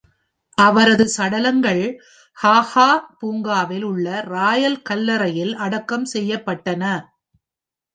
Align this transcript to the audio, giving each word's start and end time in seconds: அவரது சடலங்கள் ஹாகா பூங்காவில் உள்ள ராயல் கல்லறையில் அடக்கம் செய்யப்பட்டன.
அவரது 0.57 1.05
சடலங்கள் 1.17 1.83
ஹாகா 2.37 2.87
பூங்காவில் 3.19 3.85
உள்ள 3.91 4.21
ராயல் 4.33 4.81
கல்லறையில் 4.81 5.53
அடக்கம் 5.57 6.07
செய்யப்பட்டன. 6.13 6.83